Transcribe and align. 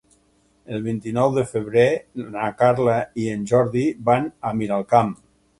El 0.77 0.79
vint-i-nou 0.85 1.35
de 1.35 1.43
febrer 1.51 1.85
na 2.37 2.47
Carla 2.63 2.97
i 3.25 3.29
en 3.37 3.47
Jordi 3.53 3.87
van 4.09 4.27
a 4.51 4.59
Miralcamp. 4.63 5.15